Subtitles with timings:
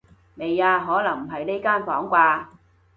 [0.33, 2.45] 未啊，可能唔喺呢間房啩